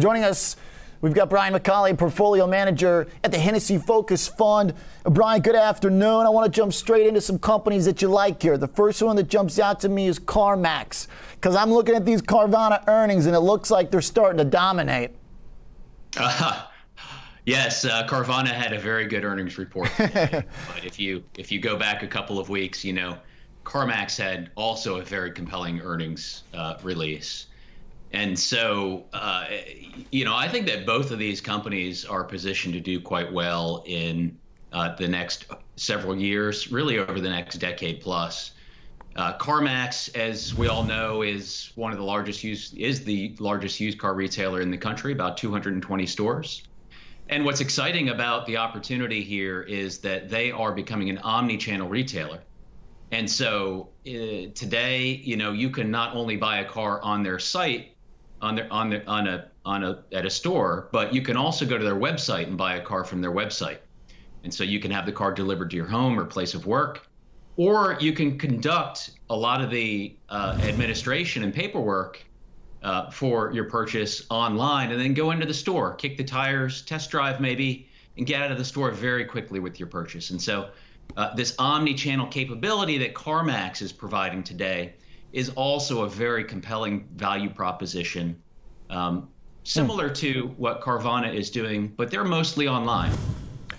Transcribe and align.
Joining 0.00 0.24
us, 0.24 0.56
we've 1.02 1.12
got 1.12 1.28
Brian 1.28 1.52
Macauley, 1.52 1.96
portfolio 1.96 2.46
manager 2.46 3.06
at 3.22 3.32
the 3.32 3.38
Hennessy 3.38 3.76
Focus 3.76 4.26
Fund. 4.28 4.72
Brian, 5.04 5.42
good 5.42 5.54
afternoon. 5.54 6.24
I 6.24 6.30
want 6.30 6.50
to 6.50 6.56
jump 6.58 6.72
straight 6.72 7.06
into 7.06 7.20
some 7.20 7.38
companies 7.38 7.84
that 7.84 8.00
you 8.00 8.08
like 8.08 8.40
here. 8.40 8.56
The 8.56 8.68
first 8.68 9.02
one 9.02 9.14
that 9.16 9.28
jumps 9.28 9.58
out 9.58 9.78
to 9.80 9.90
me 9.90 10.06
is 10.06 10.18
CarMax, 10.18 11.06
because 11.34 11.54
I'm 11.54 11.70
looking 11.70 11.94
at 11.94 12.06
these 12.06 12.22
Carvana 12.22 12.82
earnings 12.88 13.26
and 13.26 13.36
it 13.36 13.40
looks 13.40 13.70
like 13.70 13.90
they're 13.90 14.00
starting 14.00 14.38
to 14.38 14.44
dominate. 14.44 15.10
Uh, 16.16 16.62
yes, 17.44 17.84
uh, 17.84 18.06
Carvana 18.06 18.48
had 18.48 18.72
a 18.72 18.78
very 18.78 19.06
good 19.06 19.22
earnings 19.22 19.58
report. 19.58 19.90
but 19.98 20.46
if 20.82 20.98
you 20.98 21.22
if 21.36 21.52
you 21.52 21.60
go 21.60 21.76
back 21.76 22.02
a 22.02 22.08
couple 22.08 22.38
of 22.38 22.48
weeks, 22.48 22.86
you 22.86 22.94
know, 22.94 23.18
CarMax 23.64 24.16
had 24.16 24.50
also 24.54 24.98
a 24.98 25.02
very 25.02 25.30
compelling 25.30 25.82
earnings 25.82 26.44
uh, 26.54 26.76
release. 26.82 27.48
And 28.12 28.38
so, 28.38 29.04
uh, 29.12 29.46
you 30.10 30.24
know, 30.24 30.34
I 30.34 30.48
think 30.48 30.66
that 30.66 30.84
both 30.84 31.10
of 31.10 31.18
these 31.18 31.40
companies 31.40 32.04
are 32.04 32.24
positioned 32.24 32.74
to 32.74 32.80
do 32.80 33.00
quite 33.00 33.32
well 33.32 33.84
in 33.86 34.36
uh, 34.72 34.94
the 34.96 35.06
next 35.06 35.46
several 35.76 36.16
years, 36.16 36.72
really 36.72 36.98
over 36.98 37.20
the 37.20 37.28
next 37.28 37.56
decade 37.56 38.00
plus. 38.00 38.52
Uh, 39.16 39.36
CarMax, 39.38 40.16
as 40.16 40.54
we 40.54 40.68
all 40.68 40.84
know, 40.84 41.22
is 41.22 41.72
one 41.74 41.92
of 41.92 41.98
the 41.98 42.04
largest 42.04 42.44
used 42.44 42.76
is 42.76 43.04
the 43.04 43.34
largest 43.40 43.80
used 43.80 43.98
car 43.98 44.14
retailer 44.14 44.60
in 44.60 44.70
the 44.70 44.78
country, 44.78 45.12
about 45.12 45.36
220 45.36 46.06
stores. 46.06 46.62
And 47.28 47.44
what's 47.44 47.60
exciting 47.60 48.08
about 48.08 48.46
the 48.46 48.56
opportunity 48.56 49.22
here 49.22 49.62
is 49.62 49.98
that 49.98 50.28
they 50.28 50.50
are 50.50 50.72
becoming 50.72 51.10
an 51.10 51.18
omni-channel 51.18 51.88
retailer. 51.88 52.40
And 53.12 53.28
so 53.28 53.90
uh, 54.06 54.50
today, 54.54 55.20
you 55.24 55.36
know, 55.36 55.52
you 55.52 55.70
can 55.70 55.90
not 55.90 56.14
only 56.14 56.36
buy 56.36 56.58
a 56.58 56.64
car 56.64 57.00
on 57.02 57.22
their 57.22 57.38
site, 57.38 57.96
on 58.40 58.56
their 58.56 58.72
on 58.72 58.90
their 58.90 59.02
on 59.06 59.26
a 59.26 59.48
on 59.64 59.84
a 59.84 60.02
at 60.12 60.24
a 60.26 60.30
store, 60.30 60.88
but 60.92 61.14
you 61.14 61.22
can 61.22 61.36
also 61.36 61.66
go 61.66 61.76
to 61.78 61.84
their 61.84 61.94
website 61.94 62.46
and 62.46 62.56
buy 62.56 62.76
a 62.76 62.82
car 62.82 63.04
from 63.04 63.20
their 63.20 63.32
website. 63.32 63.78
And 64.42 64.52
so 64.52 64.64
you 64.64 64.80
can 64.80 64.90
have 64.90 65.04
the 65.04 65.12
car 65.12 65.32
delivered 65.32 65.70
to 65.70 65.76
your 65.76 65.86
home 65.86 66.18
or 66.18 66.24
place 66.24 66.54
of 66.54 66.66
work, 66.66 67.06
or 67.56 67.98
you 68.00 68.12
can 68.12 68.38
conduct 68.38 69.10
a 69.28 69.36
lot 69.36 69.60
of 69.60 69.70
the 69.70 70.16
uh, 70.28 70.58
administration 70.62 71.42
and 71.42 71.52
paperwork 71.52 72.24
uh, 72.82 73.10
for 73.10 73.52
your 73.52 73.64
purchase 73.64 74.24
online, 74.30 74.90
and 74.92 75.00
then 75.00 75.12
go 75.12 75.30
into 75.30 75.44
the 75.44 75.54
store, 75.54 75.94
kick 75.94 76.16
the 76.16 76.24
tires, 76.24 76.82
test 76.82 77.10
drive 77.10 77.40
maybe, 77.40 77.86
and 78.16 78.26
get 78.26 78.40
out 78.40 78.50
of 78.50 78.56
the 78.56 78.64
store 78.64 78.90
very 78.90 79.24
quickly 79.26 79.60
with 79.60 79.78
your 79.78 79.88
purchase. 79.88 80.30
And 80.30 80.40
so 80.40 80.70
uh, 81.16 81.34
this 81.34 81.54
omni-channel 81.58 82.28
capability 82.28 82.96
that 82.98 83.14
CarMax 83.14 83.82
is 83.82 83.92
providing 83.92 84.42
today 84.42 84.94
is 85.32 85.50
also 85.50 86.02
a 86.02 86.08
very 86.08 86.44
compelling 86.44 87.08
value 87.14 87.50
proposition, 87.50 88.40
um, 88.88 89.28
similar 89.64 90.10
mm. 90.10 90.14
to 90.16 90.54
what 90.56 90.80
Carvana 90.80 91.32
is 91.32 91.50
doing, 91.50 91.88
but 91.96 92.10
they're 92.10 92.24
mostly 92.24 92.66
online. 92.66 93.12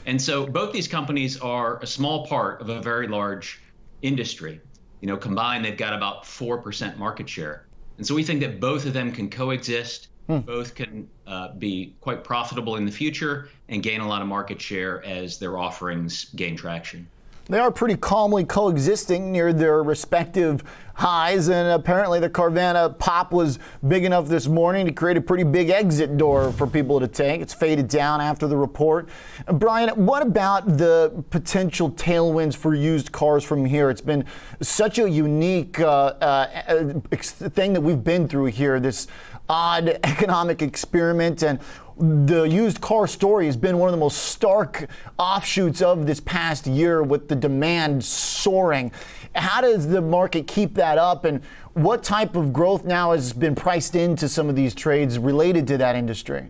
And 0.05 0.21
so 0.21 0.45
both 0.47 0.73
these 0.73 0.87
companies 0.87 1.39
are 1.39 1.79
a 1.81 1.87
small 1.87 2.25
part 2.25 2.61
of 2.61 2.69
a 2.69 2.81
very 2.81 3.07
large 3.07 3.61
industry. 4.01 4.59
You 5.01 5.07
know, 5.07 5.17
combined, 5.17 5.65
they've 5.65 5.77
got 5.77 5.93
about 5.93 6.23
4% 6.23 6.97
market 6.97 7.27
share. 7.27 7.65
And 7.97 8.07
so 8.07 8.15
we 8.15 8.23
think 8.23 8.39
that 8.41 8.59
both 8.59 8.85
of 8.85 8.93
them 8.93 9.11
can 9.11 9.29
coexist. 9.29 10.07
Hmm. 10.27 10.39
Both 10.39 10.75
can 10.75 11.09
uh, 11.27 11.53
be 11.53 11.95
quite 12.01 12.23
profitable 12.23 12.75
in 12.75 12.85
the 12.85 12.91
future 12.91 13.49
and 13.69 13.83
gain 13.83 14.01
a 14.01 14.07
lot 14.07 14.21
of 14.21 14.27
market 14.27 14.61
share 14.61 15.03
as 15.03 15.39
their 15.39 15.57
offerings 15.57 16.25
gain 16.35 16.55
traction. 16.55 17.07
They 17.51 17.59
are 17.59 17.69
pretty 17.69 17.97
calmly 17.97 18.45
coexisting 18.45 19.29
near 19.29 19.51
their 19.51 19.83
respective 19.83 20.63
highs, 20.93 21.49
and 21.49 21.67
apparently 21.67 22.17
the 22.21 22.29
Carvana 22.29 22.97
pop 22.97 23.33
was 23.33 23.59
big 23.85 24.05
enough 24.05 24.29
this 24.29 24.47
morning 24.47 24.85
to 24.85 24.93
create 24.93 25.17
a 25.17 25.21
pretty 25.21 25.43
big 25.43 25.69
exit 25.69 26.15
door 26.15 26.53
for 26.53 26.65
people 26.65 27.01
to 27.01 27.09
take. 27.09 27.41
It's 27.41 27.53
faded 27.53 27.89
down 27.89 28.21
after 28.21 28.47
the 28.47 28.55
report. 28.55 29.09
Brian, 29.51 29.89
what 30.05 30.21
about 30.21 30.77
the 30.77 31.25
potential 31.29 31.91
tailwinds 31.91 32.55
for 32.55 32.73
used 32.73 33.11
cars 33.11 33.43
from 33.43 33.65
here? 33.65 33.89
It's 33.89 33.99
been 33.99 34.23
such 34.61 34.97
a 34.99 35.09
unique 35.09 35.77
uh, 35.81 36.13
uh, 36.21 37.01
thing 37.09 37.73
that 37.73 37.81
we've 37.81 38.01
been 38.01 38.29
through 38.29 38.45
here, 38.45 38.79
this 38.79 39.07
odd 39.51 39.99
economic 40.05 40.61
experiment, 40.61 41.43
and 41.43 41.59
the 41.97 42.43
used 42.43 42.81
car 42.81 43.05
story 43.05 43.45
has 43.45 43.57
been 43.57 43.77
one 43.77 43.89
of 43.89 43.91
the 43.91 43.99
most 43.99 44.17
stark 44.17 44.87
offshoots 45.19 45.81
of 45.81 46.07
this 46.07 46.19
past 46.21 46.65
year 46.65 47.03
with 47.03 47.27
the 47.27 47.35
demand 47.35 48.03
soaring. 48.03 48.91
How 49.35 49.61
does 49.61 49.87
the 49.87 50.01
market 50.01 50.47
keep 50.47 50.73
that 50.75 50.97
up, 50.97 51.25
and 51.25 51.43
what 51.73 52.01
type 52.01 52.35
of 52.35 52.53
growth 52.53 52.85
now 52.85 53.11
has 53.11 53.33
been 53.33 53.53
priced 53.53 53.95
into 53.95 54.27
some 54.27 54.49
of 54.49 54.55
these 54.55 54.73
trades 54.73 55.19
related 55.19 55.67
to 55.67 55.77
that 55.77 55.95
industry? 55.95 56.49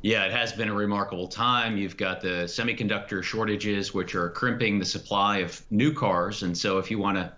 Yeah, 0.00 0.24
it 0.24 0.32
has 0.32 0.52
been 0.52 0.68
a 0.68 0.74
remarkable 0.74 1.28
time. 1.28 1.76
You've 1.76 1.96
got 1.96 2.20
the 2.20 2.46
semiconductor 2.46 3.22
shortages, 3.22 3.94
which 3.94 4.16
are 4.16 4.30
crimping 4.30 4.80
the 4.80 4.84
supply 4.84 5.38
of 5.38 5.62
new 5.70 5.92
cars. 5.92 6.42
And 6.42 6.58
so, 6.58 6.78
if 6.78 6.90
you 6.90 6.98
want 6.98 7.18
to 7.18 7.32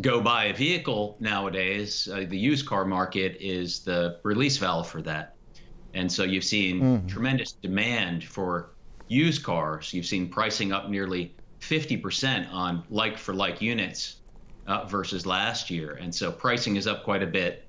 go 0.00 0.20
buy 0.20 0.44
a 0.44 0.54
vehicle 0.54 1.16
nowadays, 1.20 2.08
uh, 2.12 2.24
the 2.28 2.38
used 2.38 2.66
car 2.66 2.84
market 2.84 3.36
is 3.40 3.80
the 3.80 4.20
release 4.22 4.56
valve 4.56 4.88
for 4.88 5.02
that. 5.02 5.34
And 5.94 6.10
so 6.10 6.22
you've 6.24 6.44
seen 6.44 6.80
mm-hmm. 6.80 7.06
tremendous 7.06 7.52
demand 7.52 8.24
for 8.24 8.70
used 9.08 9.42
cars. 9.42 9.92
You've 9.92 10.06
seen 10.06 10.28
pricing 10.28 10.72
up 10.72 10.88
nearly 10.88 11.34
50% 11.60 12.52
on 12.52 12.84
like 12.90 13.18
for 13.18 13.34
like 13.34 13.60
units 13.60 14.16
uh, 14.66 14.84
versus 14.84 15.26
last 15.26 15.70
year. 15.70 15.98
And 16.00 16.14
so 16.14 16.30
pricing 16.30 16.76
is 16.76 16.86
up 16.86 17.02
quite 17.04 17.22
a 17.22 17.26
bit. 17.26 17.64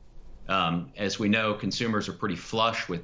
Um, 0.48 0.92
as 0.98 1.20
we 1.20 1.30
know, 1.30 1.54
consumers 1.54 2.10
are 2.10 2.14
pretty 2.14 2.36
flush 2.36 2.90
with, 2.90 3.04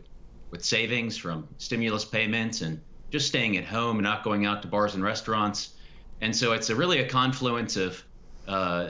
with 0.52 0.64
savings 0.64 1.18
from 1.18 1.48
stimulus 1.58 2.04
payments 2.04 2.62
and 2.62 2.82
just 3.10 3.28
staying 3.28 3.58
at 3.58 3.66
home 3.66 3.98
and 3.98 4.04
not 4.04 4.24
going 4.24 4.46
out 4.46 4.62
to 4.64 4.68
bars 4.68 4.96
and 4.96 5.04
restaurants. 5.04 5.76
And 6.22 6.36
so 6.36 6.54
it's 6.54 6.70
a 6.70 6.76
really 6.76 7.00
a 7.00 7.08
confluence 7.08 7.78
of 7.78 8.04
uh, 8.48 8.90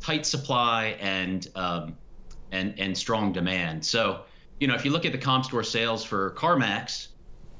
tight 0.00 0.26
supply 0.26 0.96
and, 1.00 1.48
um, 1.54 1.96
and, 2.52 2.78
and 2.78 2.96
strong 2.96 3.32
demand. 3.32 3.84
So 3.84 4.24
you 4.60 4.66
know, 4.66 4.74
if 4.74 4.84
you 4.84 4.92
look 4.92 5.06
at 5.06 5.12
the 5.12 5.18
comp 5.18 5.46
store 5.46 5.64
sales 5.64 6.04
for 6.04 6.32
CarMax, 6.32 7.08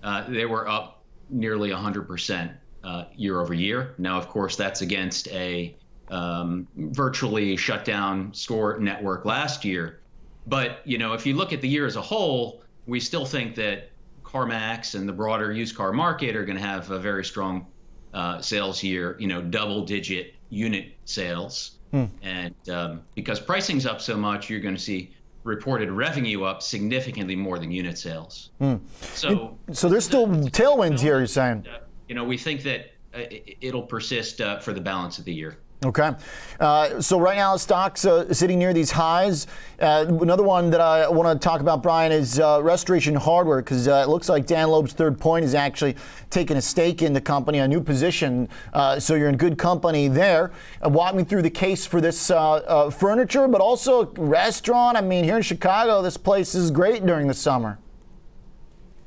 uh, 0.03 0.29
they 0.29 0.45
were 0.45 0.69
up 0.69 1.03
nearly 1.31 1.71
100% 1.71 2.53
uh, 2.85 3.05
year 3.17 3.41
over 3.41 3.55
year. 3.55 3.95
Now, 3.99 4.19
of 4.19 4.29
course, 4.29 4.55
that's 4.55 4.83
against 4.83 5.27
a 5.29 5.77
um, 6.11 6.69
virtually 6.77 7.57
shut 7.57 7.85
down 7.85 8.35
store 8.35 8.79
network 8.79 9.25
last 9.25 9.65
year. 9.65 10.01
But, 10.47 10.81
you 10.85 10.99
know, 10.99 11.15
if 11.15 11.25
you 11.25 11.35
look 11.35 11.53
at 11.53 11.63
the 11.63 11.69
year 11.69 11.87
as 11.87 11.97
a 11.97 12.03
whole, 12.03 12.63
we 12.87 13.01
still 13.01 13.25
think 13.25 13.55
that 13.57 13.91
CarMax 14.23 14.95
and 14.95 15.09
the 15.09 15.13
broader 15.13 15.53
used 15.53 15.77
car 15.77 15.93
market 15.93 16.37
are 16.37 16.45
going 16.45 16.59
to 16.59 16.65
have 16.65 16.91
a 16.91 16.99
very 16.99 17.25
strong 17.25 17.67
uh, 18.13 18.43
sales 18.43 18.83
year, 18.83 19.17
you 19.19 19.27
know, 19.27 19.41
double 19.41 19.85
digit 19.85 20.35
unit 20.51 20.93
sales. 21.05 21.79
Hmm. 21.91 22.05
And 22.23 22.69
um, 22.69 23.03
because 23.15 23.41
pricing's 23.41 23.87
up 23.87 24.01
so 24.01 24.17
much, 24.17 24.51
you're 24.51 24.61
going 24.61 24.77
to 24.77 24.81
see 24.81 25.13
reported 25.45 25.91
revenue 25.91 26.45
up 26.45 26.63
significantly 26.63 27.35
more 27.35 27.59
than 27.59 27.71
unit 27.71 27.97
sales. 27.97 28.51
Mm. 28.61 28.81
So, 29.01 29.59
so 29.73 29.89
there's 29.89 30.05
still 30.05 30.27
tailwinds 30.27 31.01
here. 31.01 31.19
You're 31.19 31.27
saying? 31.27 31.67
Uh, 31.67 31.79
you 32.09 32.15
know, 32.15 32.25
we 32.25 32.37
think 32.37 32.63
that 32.65 32.93
uh, 33.15 33.23
it'll 33.61 33.83
persist 33.83 34.41
uh, 34.41 34.59
for 34.59 34.73
the 34.73 34.81
balance 34.81 35.19
of 35.19 35.25
the 35.25 35.33
year. 35.33 35.59
Okay. 35.83 36.11
Uh, 36.59 37.01
so 37.01 37.19
right 37.19 37.39
now, 37.39 37.57
stocks 37.57 38.05
uh, 38.05 38.31
sitting 38.35 38.59
near 38.59 38.75
these 38.75 38.91
highs. 38.91 39.47
Uh, 39.81 40.05
another 40.21 40.43
one 40.43 40.69
that 40.69 40.81
I 40.81 41.09
want 41.09 41.41
to 41.41 41.43
talk 41.43 41.63
about, 41.63 41.83
Brian, 41.83 42.13
is 42.13 42.39
uh, 42.39 42.61
Restoration 42.63 43.15
Hardware, 43.15 43.63
because 43.63 43.89
uh, 43.89 44.05
it 44.07 44.11
looks 44.11 44.29
like 44.29 44.47
Dan 44.47 44.69
Loeb's 44.69 44.93
third 44.93 45.19
point 45.19 45.43
is 45.43 45.55
actually 45.55 45.97
taking 46.29 46.59
a 46.59 46.61
stake 46.61 47.01
in 47.01 47.15
the 47.15 47.21
company, 47.21 47.61
a 47.61 47.69
new 47.69 47.81
position. 47.81 48.47
Uh, 48.75 49.01
so 49.01 49.15
you're 49.15 49.31
in 49.31 49.39
good 49.39 49.57
company 49.57 50.07
there. 50.07 50.53
walk 50.83 51.15
me 51.15 51.25
through 51.25 51.43
the 51.43 51.51
case 51.51 51.87
for 51.87 52.03
this 52.03 52.29
furniture, 52.29 53.49
but 53.49 53.63
also 53.63 54.03
a 54.03 54.05
restaurant. 54.21 54.99
I 54.99 55.01
mean, 55.01 55.25
here 55.25 55.39
in 55.39 55.43
Chicago, 55.43 56.03
this 56.03 56.19
place 56.19 56.55
is 56.55 56.71
great 56.71 57.07
during 57.07 57.27
the 57.27 57.35
summer. 57.35 57.79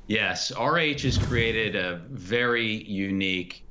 Yes, 0.08 0.52
RH 0.52 1.04
has 1.04 1.20
created 1.20 1.76
a 1.76 2.02
very 2.10 2.84
unique 2.84 3.64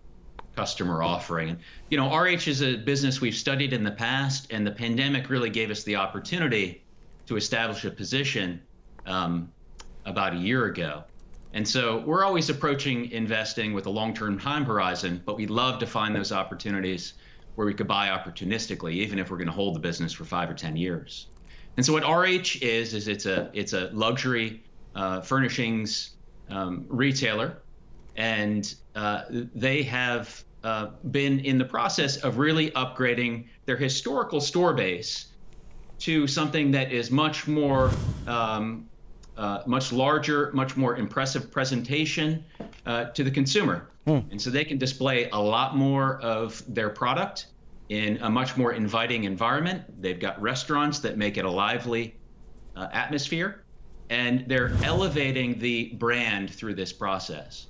customer 0.54 1.02
offering. 1.02 1.58
You 1.90 1.96
know, 1.96 2.14
RH 2.14 2.46
is 2.48 2.62
a 2.62 2.76
business 2.76 3.20
we've 3.20 3.34
studied 3.34 3.72
in 3.72 3.84
the 3.84 3.90
past, 3.90 4.52
and 4.52 4.66
the 4.66 4.70
pandemic 4.70 5.30
really 5.30 5.50
gave 5.50 5.70
us 5.70 5.82
the 5.82 5.96
opportunity 5.96 6.84
to 7.26 7.36
establish 7.36 7.84
a 7.84 7.90
position 7.90 8.60
um, 9.06 9.50
about 10.04 10.34
a 10.34 10.36
year 10.36 10.66
ago. 10.66 11.04
And 11.54 11.66
so 11.66 11.98
we're 11.98 12.24
always 12.24 12.48
approaching 12.48 13.10
investing 13.10 13.74
with 13.74 13.86
a 13.86 13.90
long 13.90 14.14
term 14.14 14.38
time 14.38 14.64
horizon, 14.64 15.22
but 15.24 15.36
we 15.36 15.46
love 15.46 15.78
to 15.80 15.86
find 15.86 16.14
those 16.14 16.32
opportunities 16.32 17.14
where 17.54 17.66
we 17.66 17.74
could 17.74 17.88
buy 17.88 18.08
opportunistically, 18.08 18.92
even 18.92 19.18
if 19.18 19.30
we're 19.30 19.36
going 19.36 19.48
to 19.48 19.52
hold 19.52 19.74
the 19.74 19.80
business 19.80 20.12
for 20.12 20.24
five 20.24 20.48
or 20.48 20.54
10 20.54 20.76
years. 20.76 21.26
And 21.76 21.84
so 21.84 21.92
what 21.92 22.02
RH 22.02 22.58
is, 22.62 22.94
is 22.94 23.08
it's 23.08 23.26
a, 23.26 23.50
it's 23.52 23.74
a 23.74 23.90
luxury 23.92 24.62
uh, 24.94 25.20
furnishings 25.20 26.16
um, 26.48 26.86
retailer 26.88 27.61
and 28.16 28.74
uh, 28.94 29.22
they 29.30 29.82
have 29.82 30.44
uh, 30.64 30.90
been 31.10 31.40
in 31.40 31.58
the 31.58 31.64
process 31.64 32.18
of 32.18 32.38
really 32.38 32.70
upgrading 32.72 33.46
their 33.64 33.76
historical 33.76 34.40
store 34.40 34.74
base 34.74 35.28
to 35.98 36.26
something 36.26 36.70
that 36.72 36.92
is 36.92 37.10
much 37.10 37.46
more 37.46 37.90
um, 38.26 38.88
uh, 39.36 39.62
much 39.66 39.92
larger, 39.92 40.50
much 40.52 40.76
more 40.76 40.96
impressive 40.96 41.50
presentation 41.50 42.44
uh, 42.86 43.06
to 43.06 43.24
the 43.24 43.30
consumer. 43.30 43.88
Hmm. 44.06 44.18
And 44.30 44.40
so 44.40 44.50
they 44.50 44.64
can 44.64 44.78
display 44.78 45.30
a 45.30 45.38
lot 45.38 45.76
more 45.76 46.20
of 46.20 46.62
their 46.72 46.90
product 46.90 47.46
in 47.88 48.18
a 48.18 48.30
much 48.30 48.56
more 48.56 48.72
inviting 48.72 49.24
environment. 49.24 49.82
They've 50.02 50.18
got 50.20 50.40
restaurants 50.40 50.98
that 51.00 51.16
make 51.16 51.36
it 51.38 51.44
a 51.44 51.50
lively 51.50 52.14
uh, 52.76 52.88
atmosphere, 52.92 53.64
and 54.10 54.44
they're 54.48 54.72
elevating 54.82 55.58
the 55.58 55.94
brand 55.94 56.50
through 56.50 56.74
this 56.74 56.92
process. 56.92 57.68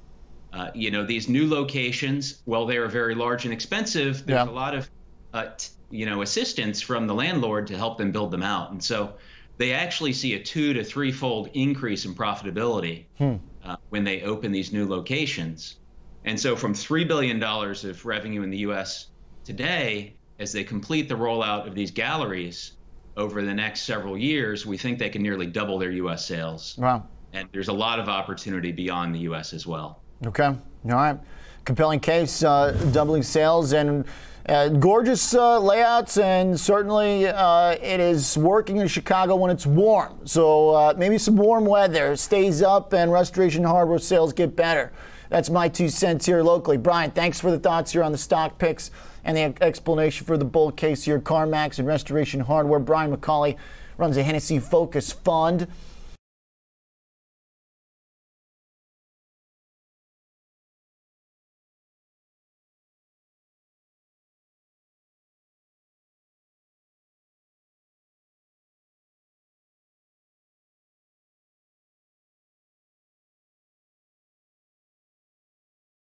Uh, 0.52 0.70
you 0.74 0.90
know, 0.90 1.04
these 1.04 1.28
new 1.28 1.48
locations, 1.48 2.42
while 2.44 2.66
they 2.66 2.76
are 2.76 2.88
very 2.88 3.14
large 3.14 3.44
and 3.44 3.54
expensive, 3.54 4.26
there's 4.26 4.44
yeah. 4.44 4.50
a 4.50 4.52
lot 4.52 4.74
of, 4.74 4.90
uh, 5.32 5.46
t- 5.56 5.70
you 5.90 6.04
know, 6.04 6.20
assistance 6.20 6.82
from 6.82 7.06
the 7.06 7.14
landlord 7.14 7.66
to 7.68 7.76
help 7.76 7.96
them 7.96 8.12
build 8.12 8.30
them 8.30 8.42
out. 8.42 8.70
And 8.70 8.82
so 8.82 9.14
they 9.56 9.72
actually 9.72 10.12
see 10.12 10.34
a 10.34 10.42
two 10.42 10.74
to 10.74 10.84
threefold 10.84 11.48
increase 11.54 12.04
in 12.04 12.14
profitability 12.14 13.06
hmm. 13.16 13.36
uh, 13.64 13.76
when 13.88 14.04
they 14.04 14.22
open 14.22 14.52
these 14.52 14.72
new 14.72 14.86
locations. 14.86 15.76
And 16.24 16.38
so, 16.38 16.54
from 16.54 16.74
$3 16.74 17.08
billion 17.08 17.42
of 17.42 18.04
revenue 18.04 18.42
in 18.42 18.50
the 18.50 18.58
US 18.58 19.08
today, 19.44 20.14
as 20.38 20.52
they 20.52 20.64
complete 20.64 21.08
the 21.08 21.14
rollout 21.14 21.66
of 21.66 21.74
these 21.74 21.90
galleries 21.90 22.72
over 23.16 23.42
the 23.42 23.54
next 23.54 23.82
several 23.82 24.18
years, 24.18 24.66
we 24.66 24.76
think 24.76 24.98
they 24.98 25.08
can 25.08 25.22
nearly 25.22 25.46
double 25.46 25.78
their 25.78 25.90
US 25.92 26.26
sales. 26.26 26.76
Wow. 26.78 27.06
And 27.32 27.48
there's 27.52 27.68
a 27.68 27.72
lot 27.72 27.98
of 27.98 28.08
opportunity 28.08 28.72
beyond 28.72 29.14
the 29.14 29.20
US 29.20 29.52
as 29.54 29.66
well. 29.66 30.01
Okay. 30.24 30.44
All 30.44 30.58
right. 30.84 31.18
Compelling 31.64 32.00
case, 32.00 32.44
uh, 32.44 32.72
doubling 32.92 33.22
sales 33.22 33.72
and 33.72 34.04
uh, 34.48 34.68
gorgeous 34.68 35.34
uh, 35.34 35.58
layouts, 35.58 36.16
and 36.16 36.58
certainly 36.58 37.26
uh, 37.26 37.70
it 37.80 38.00
is 38.00 38.36
working 38.36 38.78
in 38.78 38.88
Chicago 38.88 39.36
when 39.36 39.50
it's 39.50 39.66
warm. 39.66 40.26
So 40.26 40.70
uh, 40.70 40.94
maybe 40.96 41.18
some 41.18 41.36
warm 41.36 41.64
weather 41.64 42.16
stays 42.16 42.62
up 42.62 42.92
and 42.92 43.12
Restoration 43.12 43.64
Hardware 43.64 43.98
sales 43.98 44.32
get 44.32 44.56
better. 44.56 44.92
That's 45.28 45.50
my 45.50 45.68
two 45.68 45.88
cents 45.88 46.26
here 46.26 46.42
locally. 46.42 46.76
Brian, 46.76 47.10
thanks 47.10 47.40
for 47.40 47.50
the 47.50 47.58
thoughts 47.58 47.92
here 47.92 48.02
on 48.02 48.12
the 48.12 48.18
stock 48.18 48.58
picks 48.58 48.90
and 49.24 49.36
the 49.36 49.62
explanation 49.62 50.26
for 50.26 50.36
the 50.36 50.44
bull 50.44 50.70
case 50.72 51.04
here. 51.04 51.20
CarMax 51.20 51.78
and 51.78 51.86
Restoration 51.86 52.40
Hardware. 52.40 52.80
Brian 52.80 53.16
Macauley 53.16 53.56
runs 53.96 54.16
a 54.16 54.22
Hennessy 54.22 54.58
Focus 54.58 55.12
Fund. 55.12 55.68